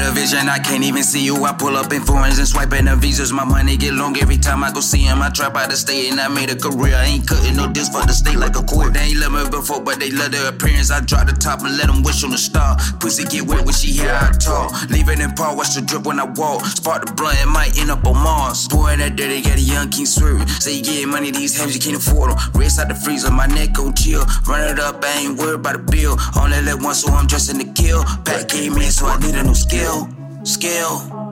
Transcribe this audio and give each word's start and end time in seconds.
A 0.00 0.10
vision, 0.10 0.48
I 0.48 0.58
can't 0.58 0.84
even 0.84 1.02
see 1.02 1.24
you. 1.24 1.44
I 1.44 1.52
pull 1.52 1.76
up 1.76 1.92
in 1.92 2.02
foreigns 2.02 2.38
and 2.38 2.46
swiping 2.46 2.84
the 2.86 2.96
visas. 2.96 3.32
My 3.32 3.44
money 3.44 3.76
get 3.76 3.94
long 3.94 4.16
every 4.18 4.36
time 4.36 4.62
I 4.62 4.70
go 4.70 4.80
see 4.80 5.00
him. 5.00 5.22
I 5.22 5.30
trap 5.30 5.56
out 5.56 5.70
the 5.70 5.76
state 5.76 6.10
and 6.10 6.20
I 6.20 6.28
made 6.28 6.50
a 6.50 6.56
career. 6.56 6.94
I 6.94 7.04
ain't 7.04 7.26
cutting 7.26 7.56
no 7.56 7.72
deals 7.72 7.88
for 7.88 8.02
the 8.02 8.12
state 8.12 8.36
like 8.36 8.56
a 8.56 8.62
court. 8.62 8.92
They 8.92 9.00
ain't 9.00 9.18
love 9.18 9.32
me 9.32 9.48
before, 9.48 9.80
but 9.80 10.00
they 10.00 10.10
love 10.10 10.32
the 10.32 10.48
appearance. 10.48 10.90
I 10.90 11.00
drop 11.00 11.26
the 11.26 11.32
top 11.32 11.60
and 11.64 11.76
let 11.78 11.86
them 11.86 12.02
wish 12.02 12.22
on 12.24 12.30
the 12.30 12.38
star. 12.38 12.76
Pussy 13.00 13.24
get 13.24 13.46
wet 13.46 13.64
when 13.64 13.72
she 13.72 13.92
hear 13.92 14.10
I 14.10 14.32
talk. 14.36 14.72
Leave 14.90 15.08
it 15.08 15.20
in 15.20 15.32
part, 15.32 15.56
watch 15.56 15.74
the 15.74 15.80
drip 15.80 16.04
when 16.04 16.20
I 16.20 16.24
walk. 16.24 16.66
Spark 16.66 17.06
the 17.06 17.12
blunt, 17.12 17.40
it 17.40 17.46
might 17.46 17.78
end 17.78 17.90
up 17.90 18.04
on 18.04 18.18
Mars. 18.18 18.68
Boy, 18.68 18.96
that 18.96 19.16
dirty 19.16 19.40
got 19.40 19.56
a 19.56 19.60
young 19.60 19.88
king 19.88 20.06
swerving. 20.06 20.48
Say 20.48 20.76
you 20.76 20.82
getting 20.82 21.08
money, 21.08 21.30
these 21.30 21.56
hems 21.56 21.72
you 21.72 21.80
can't 21.80 21.96
afford 21.96 22.30
them. 22.30 22.38
Race 22.52 22.78
out 22.78 22.88
the 22.88 22.94
freezer, 22.94 23.30
my 23.30 23.46
neck 23.46 23.72
gon' 23.72 23.94
chill. 23.94 24.26
Run 24.46 24.68
it 24.68 24.78
up, 24.78 25.02
I 25.04 25.24
ain't 25.24 25.38
worried 25.38 25.64
about 25.64 25.80
the 25.80 25.84
bill. 25.86 26.18
Only 26.36 26.60
let 26.60 26.82
one, 26.82 26.94
so 26.94 27.12
I'm 27.12 27.26
dressing 27.26 27.58
to 27.62 27.68
kill. 27.80 28.04
Pack 28.26 28.48
came 28.52 28.76
in, 28.76 28.90
so 28.90 29.06
I 29.06 29.16
need 29.18 29.34
a 29.34 29.42
new 29.42 29.54
skill. 29.84 30.08
Skill. 30.44 31.23